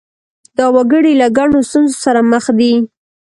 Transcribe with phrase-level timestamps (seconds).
[0.57, 2.73] دا وګړي له ګڼو ستونزو سره مخ دي.